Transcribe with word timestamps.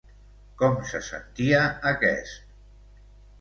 Com 0.61 0.77
se 0.91 1.01
sentia 1.07 1.59
aquest? 1.91 2.57